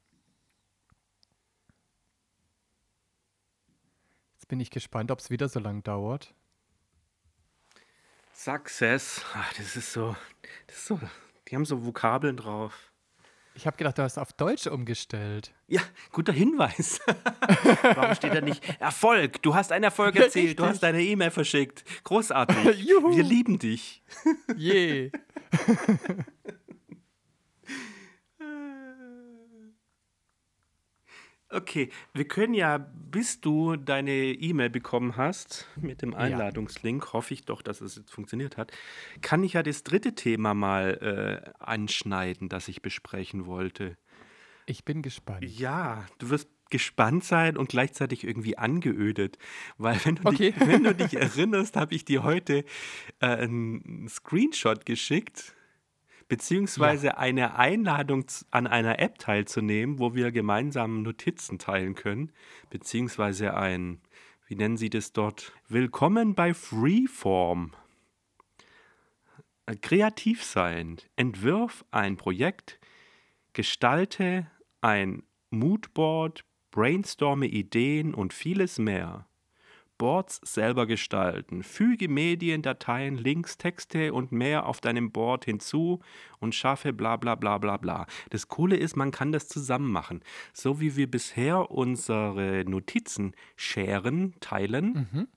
[4.35, 6.35] Jetzt bin ich gespannt, ob es wieder so lang dauert.
[8.33, 9.23] Success.
[9.35, 10.15] Ach, das ist so,
[10.67, 11.01] das ist so.
[11.49, 12.93] Die haben so Vokabeln drauf.
[13.57, 15.55] Ich habe gedacht, du hast auf Deutsch umgestellt.
[15.67, 15.81] Ja,
[16.13, 17.01] guter Hinweis.
[17.83, 19.41] Warum steht da nicht Erfolg?
[19.43, 20.75] Du hast einen Erfolg erzählt, du Richtig.
[20.75, 21.83] hast deine E-Mail verschickt.
[22.05, 22.57] Großartig.
[22.87, 24.03] Wir lieben dich.
[24.55, 25.11] Je.
[31.49, 37.45] Okay, wir können ja, bis du deine E-Mail bekommen hast mit dem Einladungslink, hoffe ich
[37.45, 38.73] doch, dass es jetzt funktioniert hat,
[39.23, 43.97] kann ich ja das dritte Thema mal äh, anschneiden, das ich besprechen wollte.
[44.67, 45.45] Ich bin gespannt.
[45.59, 49.39] Ja, du wirst gespannt sein und gleichzeitig irgendwie angeödet,
[49.79, 50.53] weil wenn du Okay.
[50.53, 52.65] dich, wenn du dich erinnerst, habe ich dir heute
[53.21, 55.56] äh, einen Screenshot geschickt,
[56.29, 62.33] beziehungsweise eine Einladung an einer App teilzunehmen, wo wir gemeinsam Notizen teilen können,
[62.71, 64.01] beziehungsweise ein,
[64.49, 67.73] wie nennen sie das dort, Willkommen bei Freeform.
[69.67, 72.81] Äh, Kreativ sein, entwirf ein Projekt,
[73.53, 79.27] gestalte ein Moodboard, brainstorme Ideen und vieles mehr.
[79.99, 81.63] Boards selber gestalten.
[81.63, 86.01] Füge Medien, Dateien, Links, Texte und mehr auf deinem Board hinzu
[86.39, 88.07] und schaffe bla bla bla bla bla.
[88.31, 90.21] Das Coole ist, man kann das zusammen machen.
[90.53, 95.29] So wie wir bisher unsere Notizen sharen, teilen,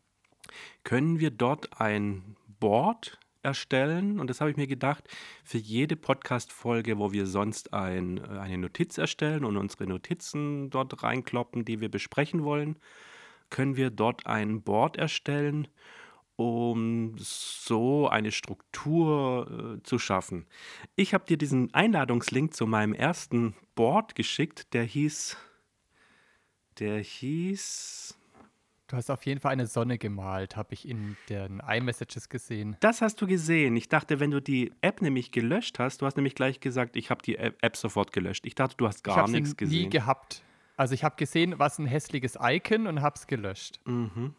[0.83, 4.19] können wir dort ein Board erstellen.
[4.19, 5.05] Und das habe ich mir gedacht,
[5.43, 11.65] für jede Podcast-Folge, wo wir sonst ein, eine Notiz erstellen und unsere Notizen dort reinkloppen,
[11.65, 12.77] die wir besprechen wollen,
[13.49, 15.67] können wir dort ein Board erstellen,
[16.35, 20.45] um so eine Struktur äh, zu schaffen.
[20.95, 25.35] Ich habe dir diesen Einladungslink zu meinem ersten Board geschickt, der hieß,
[26.79, 28.19] der hieß,
[28.89, 32.75] Du hast auf jeden Fall eine Sonne gemalt, habe ich in den iMessages gesehen.
[32.79, 33.77] Das hast du gesehen.
[33.77, 37.11] Ich dachte, wenn du die App nämlich gelöscht hast, du hast nämlich gleich gesagt, ich
[37.11, 38.47] habe die App sofort gelöscht.
[38.47, 39.89] Ich dachte, du hast ich gar habe nichts nie gesehen.
[39.91, 40.41] gehabt.
[40.79, 43.81] Also ich habe gesehen, was ein hässliches Icon und habe es gelöscht.
[43.83, 44.33] Mhm.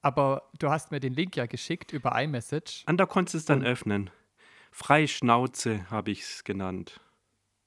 [0.00, 2.84] Aber du hast mir den Link ja geschickt über iMessage.
[2.86, 4.10] Und da konntest du es dann Und- öffnen.
[4.70, 6.98] Freie Schnauze habe ich es genannt.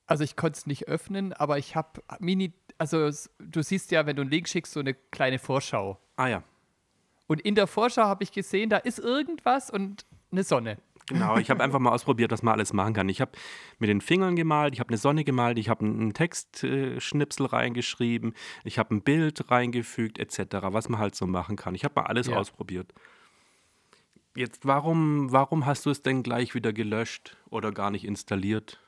[0.07, 4.15] Also ich konnte es nicht öffnen, aber ich habe Mini, also du siehst ja, wenn
[4.15, 5.99] du einen Link schickst, so eine kleine Vorschau.
[6.15, 6.43] Ah ja,
[7.27, 10.79] Und in der Vorschau habe ich gesehen, da ist irgendwas und eine Sonne.
[11.07, 11.37] Genau.
[11.37, 13.09] Ich habe einfach mal ausprobiert, was man alles machen kann.
[13.09, 13.31] Ich habe
[13.79, 18.77] mit den Fingern gemalt, ich habe eine Sonne gemalt, ich habe einen Textschnipsel reingeschrieben, ich
[18.79, 21.75] habe ein Bild reingefügt, etc., was man halt so machen kann.
[21.75, 22.37] Ich habe mal alles Ja.
[22.37, 22.93] ausprobiert.
[24.35, 28.79] Jetzt, warum, warum hast du es denn gleich wieder gelöscht oder gar nicht installiert?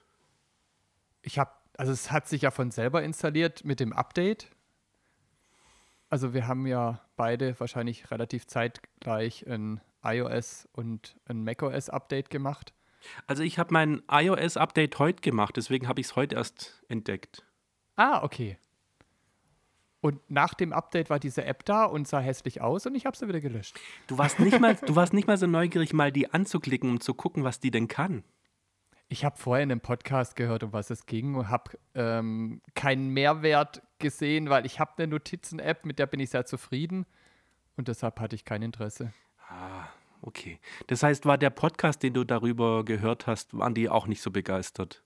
[1.24, 4.52] Ich habe, also es hat sich ja von selber installiert mit dem Update.
[6.10, 12.74] Also wir haben ja beide wahrscheinlich relativ zeitgleich ein iOS und ein macOS Update gemacht.
[13.28, 17.46] Also ich habe mein iOS-Update heute gemacht, deswegen habe ich es heute erst entdeckt.
[17.96, 18.58] Ah, okay.
[20.02, 23.18] Und nach dem Update war diese App da und sah hässlich aus und ich habe
[23.18, 23.78] sie wieder gelöscht.
[24.08, 27.14] Du warst nicht mal, du warst nicht mal so neugierig, mal die anzuklicken, um zu
[27.14, 28.24] gucken, was die denn kann.
[29.10, 33.10] Ich habe vorher in einem Podcast gehört, um was es ging und habe ähm, keinen
[33.10, 37.06] Mehrwert gesehen, weil ich habe eine Notizen-App, mit der bin ich sehr zufrieden
[37.76, 39.12] und deshalb hatte ich kein Interesse.
[39.50, 39.88] Ah,
[40.22, 40.60] okay.
[40.88, 44.32] Das heißt, war der Podcast, den du darüber gehört hast, waren die auch nicht so
[44.32, 45.04] begeistert?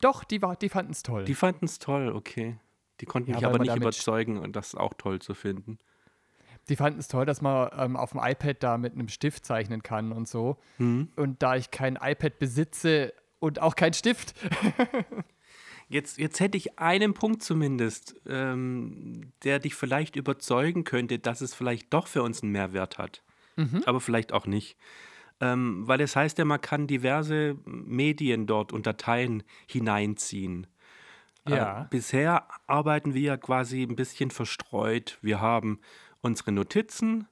[0.00, 1.24] Doch, die, die fanden es toll.
[1.24, 2.58] Die fanden es toll, okay.
[3.00, 5.78] Die konnten ja, mich aber nicht überzeugen, das auch toll zu finden.
[6.68, 9.82] Die fanden es toll, dass man ähm, auf dem iPad da mit einem Stift zeichnen
[9.82, 10.56] kann und so.
[10.78, 11.10] Mhm.
[11.16, 14.34] Und da ich kein iPad besitze, und auch kein Stift.
[15.88, 21.54] Jetzt, jetzt hätte ich einen Punkt zumindest, ähm, der dich vielleicht überzeugen könnte, dass es
[21.54, 23.22] vielleicht doch für uns einen Mehrwert hat.
[23.56, 23.82] Mhm.
[23.86, 24.76] Aber vielleicht auch nicht.
[25.40, 30.66] Ähm, weil es heißt ja, man kann diverse Medien dort und Dateien hineinziehen.
[31.46, 31.82] Äh, ja.
[31.82, 35.18] Äh, bisher arbeiten wir ja quasi ein bisschen verstreut.
[35.20, 35.80] Wir haben
[36.22, 37.28] unsere Notizen,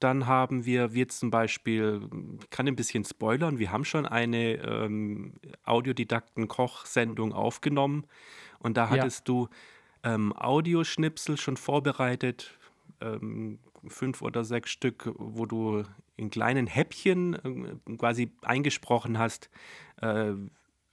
[0.00, 2.08] dann haben wir, wir zum Beispiel,
[2.40, 5.34] ich kann ein bisschen spoilern, wir haben schon eine ähm,
[5.64, 8.04] Audiodidakten-Koch-Sendung aufgenommen
[8.58, 9.24] und da hattest ja.
[9.34, 9.48] du
[10.02, 12.58] ähm, Audioschnipsel schon vorbereitet,
[13.00, 15.84] ähm, fünf oder sechs Stück, wo du
[16.16, 19.50] in kleinen Häppchen äh, quasi eingesprochen hast,
[20.00, 20.32] äh,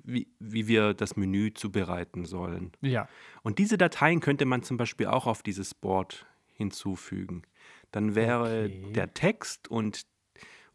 [0.04, 2.72] wie, wie wir das Menü zubereiten sollen.
[2.82, 3.08] Ja.
[3.44, 7.44] Und diese Dateien könnte man zum Beispiel auch auf dieses Board hinzufügen
[7.92, 8.94] dann wäre okay.
[8.94, 10.06] der Text und,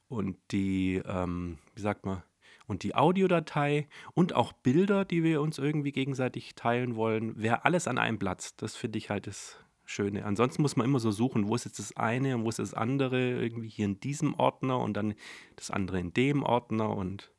[0.08, 2.22] und die, ähm, wie sagt man,
[2.66, 7.86] und die Audiodatei und auch Bilder, die wir uns irgendwie gegenseitig teilen wollen, wäre alles
[7.86, 8.56] an einem Platz.
[8.56, 10.24] Das finde ich halt das Schöne.
[10.24, 12.74] Ansonsten muss man immer so suchen, wo ist jetzt das eine und wo ist das
[12.74, 15.14] andere, irgendwie hier in diesem Ordner und dann
[15.54, 17.30] das andere in dem Ordner und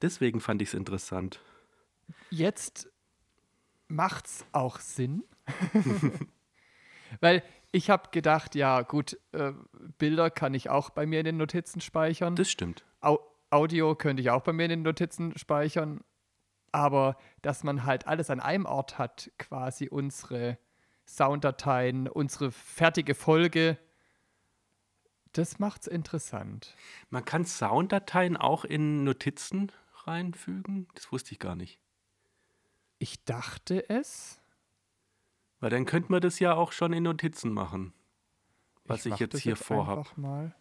[0.00, 1.40] deswegen fand ich es interessant.
[2.30, 2.90] Jetzt
[3.88, 5.24] macht's auch Sinn.
[7.20, 9.52] Weil ich habe gedacht, ja, gut, äh,
[9.98, 12.34] Bilder kann ich auch bei mir in den Notizen speichern.
[12.34, 12.84] Das stimmt.
[13.00, 13.18] Au
[13.50, 16.00] Audio könnte ich auch bei mir in den Notizen speichern.
[16.72, 20.58] Aber dass man halt alles an einem Ort hat, quasi unsere
[21.08, 23.78] Sounddateien, unsere fertige Folge,
[25.32, 26.76] das macht's interessant.
[27.08, 29.72] Man kann Sounddateien auch in Notizen
[30.06, 30.86] reinfügen?
[30.94, 31.80] Das wusste ich gar nicht.
[32.98, 34.38] Ich dachte es.
[35.60, 37.94] Weil dann könnte man das ja auch schon in Notizen machen,
[38.84, 40.52] was ich, ich jetzt hier vorhabe.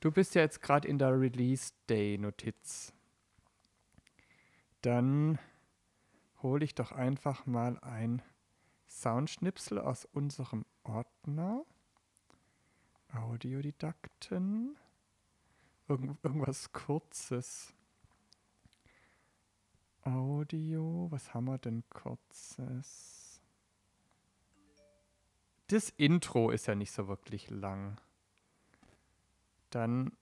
[0.00, 2.92] Du bist ja jetzt gerade in der Release Day Notiz.
[4.82, 5.38] Dann
[6.42, 8.22] hole ich doch einfach mal ein
[8.88, 11.64] Soundschnipsel aus unserem Ordner.
[13.12, 14.76] Audiodidakten.
[15.88, 17.72] Irgend, irgendwas Kurzes.
[20.02, 23.26] Audio, was haben wir denn Kurzes?
[25.68, 28.00] das Intro ist ja nicht so wirklich lang.
[29.70, 30.12] Dann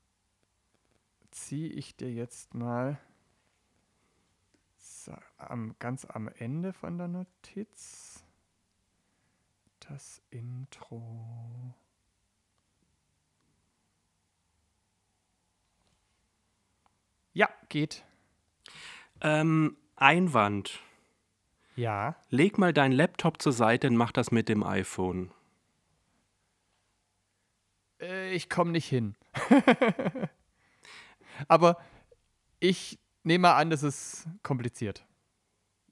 [1.30, 2.98] ziehe ich dir jetzt mal
[5.36, 8.23] am, ganz am Ende von der Notiz
[9.88, 11.74] das Intro.
[17.32, 18.04] Ja, geht.
[19.20, 20.80] Ähm, Einwand.
[21.76, 22.16] Ja.
[22.30, 25.32] Leg mal deinen Laptop zur Seite und mach das mit dem iPhone.
[28.00, 29.16] Äh, ich komme nicht hin.
[31.48, 31.80] Aber
[32.60, 35.04] ich nehme mal an, das ist kompliziert.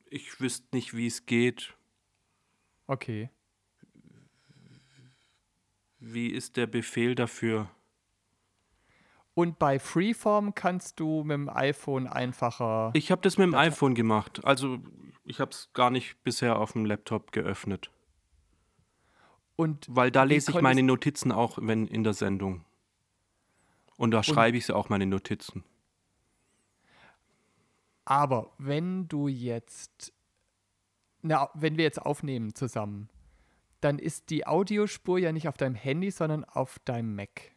[0.06, 1.74] Ich wüsste nicht, wie es geht.
[2.86, 3.30] Okay.
[6.04, 7.70] Wie ist der Befehl dafür?
[9.34, 12.90] Und bei Freeform kannst du mit dem iPhone einfacher.
[12.94, 14.44] Ich habe das mit dem iPhone gemacht.
[14.44, 14.80] Also
[15.24, 17.92] ich habe es gar nicht bisher auf dem Laptop geöffnet.
[19.54, 22.64] Und Weil da lese ich meine Notizen auch wenn in der Sendung.
[23.96, 25.62] Und da schreibe ich sie auch meine Notizen.
[28.04, 30.12] Aber wenn du jetzt,
[31.20, 33.08] na, wenn wir jetzt aufnehmen zusammen,
[33.84, 37.52] dann ist die Audiospur ja nicht auf deinem Handy, sondern auf deinem Mac.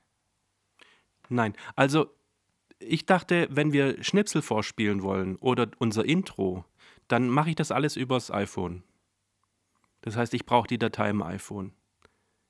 [1.30, 2.08] Nein, also
[2.80, 6.66] ich dachte, wenn wir Schnipsel vorspielen wollen oder unser Intro,
[7.08, 8.84] dann mache ich das alles übers iPhone.
[10.02, 11.74] Das heißt, ich brauche die Datei im iPhone.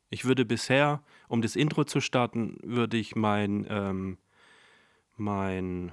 [0.10, 4.18] Ich würde bisher, um das Intro zu starten, würde ich mein, ähm,
[5.16, 5.90] mein,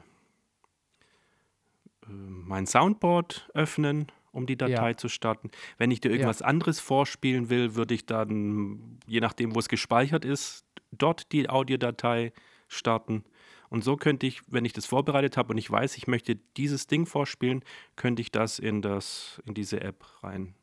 [2.04, 4.96] äh, mein Soundboard öffnen, um die Datei ja.
[4.96, 5.50] zu starten.
[5.78, 6.46] Wenn ich dir irgendwas ja.
[6.46, 12.32] anderes vorspielen will, würde ich dann, je nachdem, wo es gespeichert ist, dort die Audiodatei
[12.68, 13.24] starten.
[13.68, 16.86] Und so könnte ich, wenn ich das vorbereitet habe und ich weiß, ich möchte dieses
[16.86, 17.64] Ding vorspielen,
[17.96, 20.54] könnte ich das in, das, in diese App rein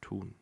[0.00, 0.34] tun.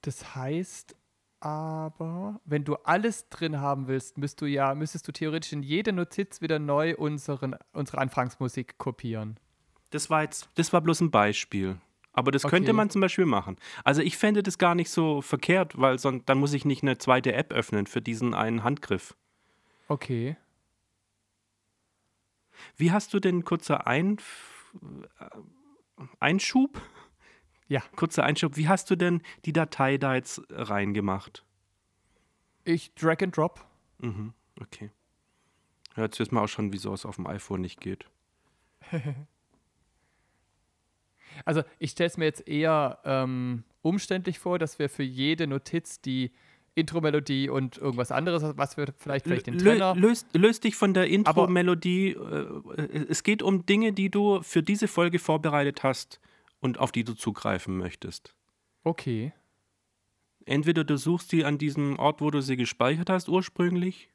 [0.00, 0.96] Das heißt,
[1.40, 5.92] aber wenn du alles drin haben willst, müsst du ja, müsstest du theoretisch in jede
[5.92, 9.38] Notiz wieder neu unseren, unsere Anfangsmusik kopieren.
[9.90, 11.78] Das war jetzt, das war bloß ein Beispiel.
[12.12, 12.56] Aber das Okay.
[12.56, 13.56] könnte man zum Beispiel machen.
[13.84, 16.98] Also ich fände das gar nicht so verkehrt, weil sonst, dann muss ich nicht eine
[16.98, 19.16] zweite App öffnen für diesen einen Handgriff.
[19.86, 20.36] Okay.
[22.76, 24.18] Wie hast du denn kurzer ein,
[25.20, 25.26] äh,
[26.20, 26.80] Einschub?
[27.68, 27.82] Ja.
[27.96, 28.56] Kurzer Einschub.
[28.56, 31.44] Wie hast du denn die Datei da jetzt reingemacht?
[32.64, 33.64] Ich drag and drop.
[33.98, 34.90] Mhm, okay.
[35.96, 38.06] Ja, jetzt wissen wir auch schon, wieso es auf dem iPhone nicht geht.
[41.44, 46.00] Also ich stelle es mir jetzt eher ähm, umständlich vor, dass wir für jede Notiz
[46.00, 46.32] die
[46.74, 49.94] Intro-Melodie und irgendwas anderes, was wir vielleicht vielleicht den Trenner.
[49.96, 52.10] löst, löst dich von der Intro-Melodie.
[52.12, 56.20] Äh, es geht um Dinge, die du für diese Folge vorbereitet hast
[56.60, 58.34] und auf die du zugreifen möchtest.
[58.84, 59.32] Okay.
[60.44, 64.08] Entweder du suchst sie an diesem Ort, wo du sie gespeichert hast ursprünglich,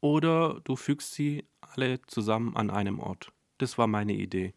[0.00, 3.32] oder du fügst sie alle zusammen an einem Ort.
[3.58, 4.54] Das war meine Idee.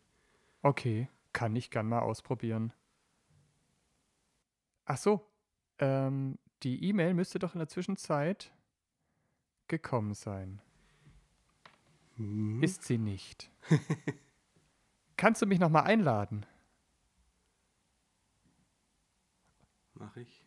[0.61, 1.07] Okay.
[1.33, 2.73] Kann ich gern mal ausprobieren.
[4.85, 5.25] Ach so.
[5.79, 8.51] Ähm, die E-Mail müsste doch in der Zwischenzeit
[9.67, 10.61] gekommen sein.
[12.17, 12.61] Hm.
[12.61, 13.49] Ist sie nicht.
[15.17, 16.45] Kannst du mich nochmal einladen?
[19.93, 20.43] Mach ich.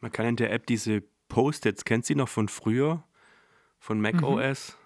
[0.00, 3.04] Man kann in der App diese Post-its, kennst du die noch von früher?
[3.78, 4.76] Von macOS?
[4.76, 4.81] Da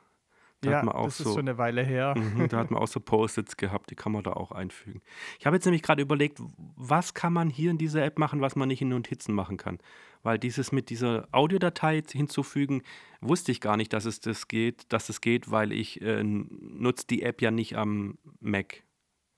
[0.70, 1.32] ja, das ist so.
[1.32, 2.14] schon eine Weile her.
[2.16, 5.02] Mhm, da hat man auch so Post-its gehabt, die kann man da auch einfügen.
[5.38, 6.40] Ich habe jetzt nämlich gerade überlegt,
[6.76, 9.78] was kann man hier in dieser App machen, was man nicht in Notizen machen kann.
[10.22, 12.82] Weil dieses mit dieser Audiodatei hinzufügen,
[13.20, 17.06] wusste ich gar nicht, dass es das geht, dass es geht, weil ich äh, nutze
[17.06, 18.82] die App ja nicht am Mac.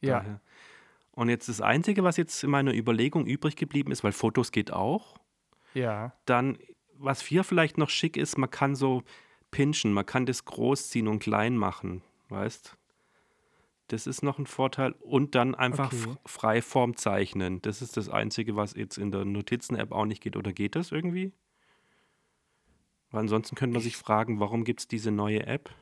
[0.00, 0.20] Ja.
[0.20, 0.40] Daher.
[1.12, 4.72] Und jetzt das Einzige, was jetzt in meiner Überlegung übrig geblieben ist, weil Fotos geht
[4.72, 5.16] auch,
[5.74, 6.12] Ja.
[6.26, 6.58] dann,
[6.94, 9.02] was hier vielleicht noch schick ist, man kann so
[9.50, 12.76] pinchen, man kann das groß ziehen und klein machen, weißt?
[13.88, 14.92] Das ist noch ein Vorteil.
[15.00, 16.16] Und dann einfach Okay.
[16.26, 17.62] Freiform zeichnen.
[17.62, 20.36] Das ist das Einzige, was jetzt in der Notizen-App auch nicht geht.
[20.36, 21.32] Oder geht das irgendwie?
[23.10, 25.74] Weil ansonsten könnte man sich fragen, warum gibt es diese neue App?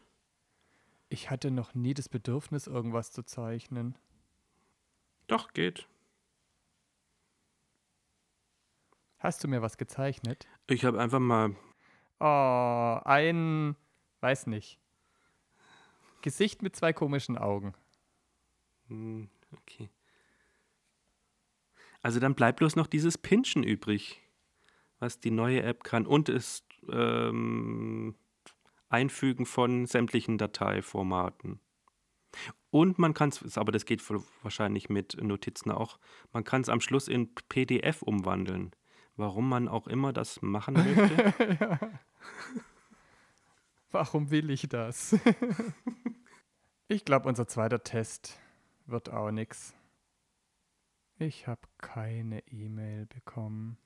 [1.09, 3.99] Ich hatte noch nie das Bedürfnis, irgendwas zu zeichnen.
[5.27, 5.89] Doch, geht.
[9.19, 10.47] Hast du mir was gezeichnet?
[10.69, 11.57] Ich habe einfach mal
[12.19, 13.77] Oh, ein,
[14.21, 14.79] weiß nicht.
[16.23, 17.75] Gesicht mit zwei komischen Augen.
[18.89, 19.91] Hm, Okay.
[22.03, 24.21] Also dann bleibt bloß noch dieses Pinchen übrig,
[25.01, 26.07] was die neue App kann.
[26.07, 28.15] Und das ähm,
[28.89, 31.61] Einfügen von sämtlichen Dateiformaten.
[32.71, 34.03] Und man kann es, aber das geht
[34.43, 35.99] wahrscheinlich mit Notizen auch,
[36.33, 38.71] man kann es am Schluss in PDF umwandeln.
[39.17, 41.79] Warum man auch immer das machen möchte.
[43.91, 45.17] Warum will ich das?
[46.89, 48.39] ich glaube, unser zweiter Test
[48.87, 49.75] wird auch nix.
[51.19, 53.79] Ich habe keine E-Mail bekommen.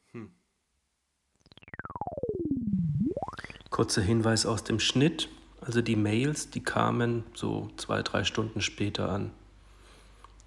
[3.71, 5.29] Kurzer Hinweis aus dem Schnitt.
[5.61, 9.31] Also die Mails, die kamen so zwei, drei Stunden später an.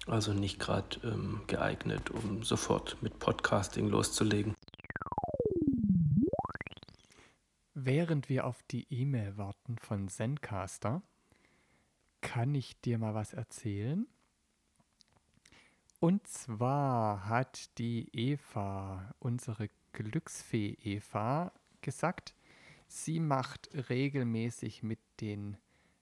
[0.06, 4.54] Also nicht gerade ähm, geeignet, um sofort mit Podcasting loszulegen.
[7.86, 11.02] Während wir auf die E-Mail warten von Zencaster,
[12.22, 14.06] kann ich dir mal was erzählen.
[16.00, 22.34] Und zwar hat die Eva, unsere Glücksfee Eva, gesagt,
[22.88, 25.58] sie macht regelmäßig mit den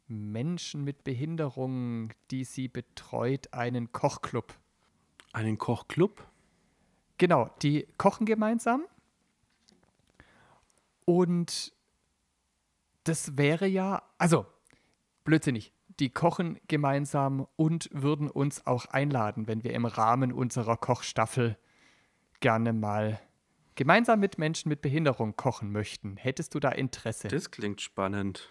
[0.06, 4.54] Menschen mit Behinderungen, die sie betreut, einen Kochclub.
[5.32, 6.28] Einen Kochclub?
[7.18, 8.84] Genau, die kochen gemeinsam.
[11.04, 11.72] Und
[13.04, 14.46] das wäre ja, also
[15.24, 21.58] blödsinnig, die kochen gemeinsam und würden uns auch einladen, wenn wir im Rahmen unserer Kochstaffel
[22.40, 23.20] gerne mal
[23.74, 26.16] gemeinsam mit Menschen mit Behinderung kochen möchten.
[26.16, 27.28] Hättest du da Interesse?
[27.28, 28.48] Das klingt spannend.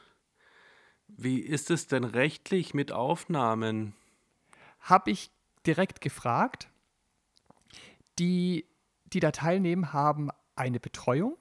[1.08, 3.94] Wie ist es denn rechtlich mit Aufnahmen?
[4.80, 5.32] Habe ich
[5.66, 6.70] direkt gefragt.
[8.20, 8.66] Die,
[9.06, 11.38] die da teilnehmen, haben eine Betreuung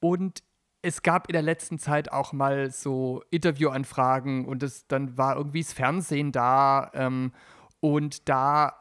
[0.00, 0.42] und
[0.82, 5.62] es gab in der letzten Zeit auch mal so Interviewanfragen und es, dann war irgendwie
[5.62, 7.32] das Fernsehen da ähm,
[7.80, 8.76] und da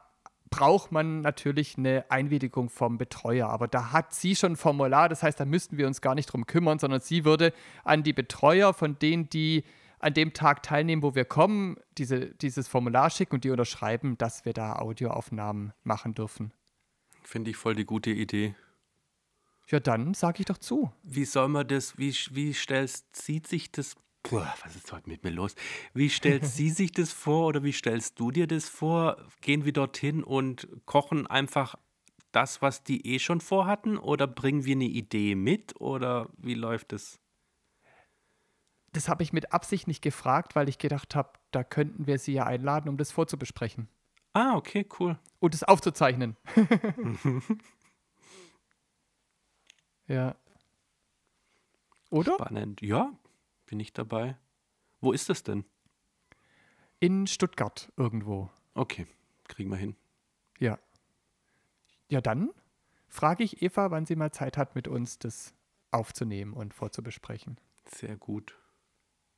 [0.50, 3.50] braucht man natürlich eine Einwilligung vom Betreuer.
[3.50, 6.28] Aber da hat sie schon ein Formular, das heißt, da müssten wir uns gar nicht
[6.28, 7.54] drum kümmern, sondern sie würde
[7.84, 9.64] an die Betreuer von denen, die
[10.00, 14.46] an dem Tag teilnehmen, wo wir kommen, diese, dieses Formular schicken und die unterschreiben, dass
[14.46, 16.54] wir da Audioaufnahmen machen dürfen.
[17.22, 18.56] Finde ich voll die gute Idee.
[19.72, 20.92] Ja, dann sage ich doch zu.
[21.04, 25.24] Wie soll man das, wie, wie stellst, sieht sich das, Puh, was ist heute mit
[25.24, 25.56] mir los?
[25.94, 29.18] Wie stellt sie sich das vor oder wie stellst du dir das vor?
[29.42, 31.76] Gehen wir dorthin und kochen einfach
[32.32, 36.94] das, was die eh schon vorhatten oder bringen wir eine Idee mit oder wie läuft
[36.94, 37.20] es?
[38.92, 42.34] Das habe ich mit Absicht nicht gefragt, weil ich gedacht habe, da könnten wir sie
[42.34, 43.88] ja einladen, um das vorzubesprechen.
[44.34, 45.18] Ah, okay, cool.
[45.40, 46.36] Und es aufzuzeichnen.
[50.10, 50.36] ja.
[52.10, 52.34] Oder?
[52.34, 52.82] Spannend.
[52.82, 53.14] Ja,
[53.66, 54.38] bin ich dabei.
[55.00, 55.64] Wo ist das denn?
[57.00, 58.50] In Stuttgart irgendwo.
[58.74, 59.08] Okay,
[59.48, 59.96] kriegen wir hin.
[60.60, 60.78] Ja.
[62.10, 62.50] Ja, dann
[63.08, 65.54] frage ich Eva, wann sie mal Zeit hat, mit uns das
[65.92, 67.60] aufzunehmen und vorzubesprechen.
[67.86, 68.58] Sehr gut.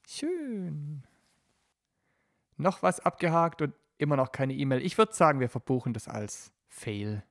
[0.07, 1.03] Schön.
[2.57, 4.82] Noch was abgehakt und immer noch keine E-Mail.
[4.82, 7.24] Ich würde sagen, wir verbuchen das als Fail.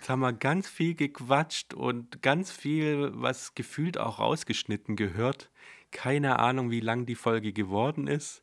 [0.00, 5.50] Jetzt haben wir ganz viel gequatscht und ganz viel, was gefühlt auch rausgeschnitten gehört.
[5.90, 8.42] Keine Ahnung, wie lang die Folge geworden ist.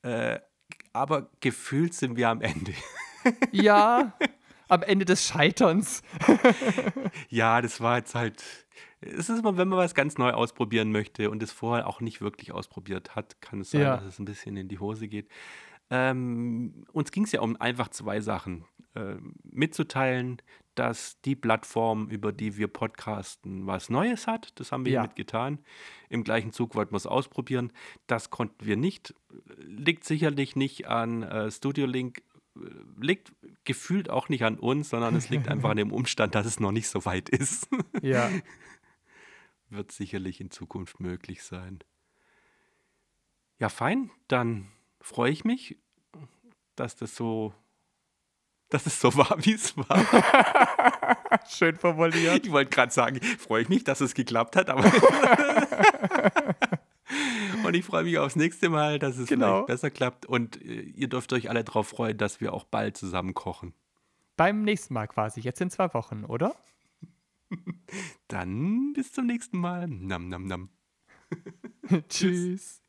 [0.00, 0.40] Äh,
[0.94, 2.72] aber gefühlt sind wir am Ende.
[3.52, 4.12] Ja,
[4.68, 6.02] am Ende des Scheiterns.
[7.30, 8.66] ja, das war jetzt halt.
[9.00, 12.20] Es ist immer, wenn man was ganz neu ausprobieren möchte und es vorher auch nicht
[12.20, 13.96] wirklich ausprobiert hat, kann es sein, Ja.
[13.96, 15.30] dass es ein bisschen in die Hose geht.
[15.88, 18.66] Ähm, uns ging es ja um einfach zwei Sachen.
[18.96, 20.40] Ähm, mitzuteilen,
[20.76, 24.52] dass die Plattform, über die wir podcasten, was Neues hat.
[24.60, 25.00] Das haben wir Ja.
[25.02, 25.58] hiermit getan.
[26.08, 27.72] Im gleichen Zug wollten wir es ausprobieren.
[28.06, 29.14] Das konnten wir nicht.
[29.56, 32.22] Liegt sicherlich nicht an äh, Studio Link.
[32.56, 32.60] äh,
[33.00, 33.32] Liegt
[33.64, 36.72] gefühlt auch nicht an uns, sondern es liegt einfach an dem Umstand, dass es noch
[36.72, 37.68] nicht so weit ist.
[38.02, 38.30] Ja.
[39.70, 41.80] Wird sicherlich in Zukunft möglich sein.
[43.58, 44.10] Ja, fein.
[44.28, 44.68] Dann
[45.00, 45.78] freue ich mich,
[46.76, 47.54] dass das so,
[48.70, 50.04] dass es so war, wie es war.
[51.48, 52.46] Schön formuliert.
[52.46, 54.84] Ich wollte gerade sagen, freue ich mich, dass es geklappt hat, aber.
[57.64, 59.46] Und ich freue mich aufs nächste Mal, dass es Genau.
[59.54, 60.26] vielleicht besser klappt.
[60.26, 63.74] Und äh, ihr dürft euch alle darauf freuen, dass wir auch bald zusammen kochen.
[64.36, 66.54] Beim nächsten Mal quasi, jetzt in zwei Wochen, oder?
[68.28, 69.86] Dann bis zum nächsten Mal.
[69.88, 70.68] Nam, nam, nam.
[72.08, 72.82] Tschüss.